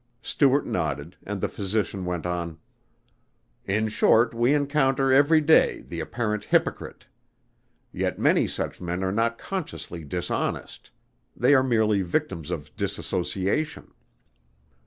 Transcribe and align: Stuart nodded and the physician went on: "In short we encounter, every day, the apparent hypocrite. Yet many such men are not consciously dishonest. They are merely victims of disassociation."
Stuart 0.23 0.65
nodded 0.65 1.15
and 1.23 1.39
the 1.39 1.47
physician 1.47 2.05
went 2.05 2.25
on: 2.25 2.57
"In 3.67 3.87
short 3.87 4.33
we 4.33 4.51
encounter, 4.51 5.13
every 5.13 5.41
day, 5.41 5.81
the 5.81 5.99
apparent 5.99 6.45
hypocrite. 6.45 7.05
Yet 7.93 8.17
many 8.17 8.47
such 8.47 8.81
men 8.81 9.03
are 9.03 9.11
not 9.11 9.37
consciously 9.37 10.03
dishonest. 10.03 10.89
They 11.37 11.53
are 11.53 11.61
merely 11.61 12.01
victims 12.01 12.49
of 12.49 12.75
disassociation." 12.75 13.93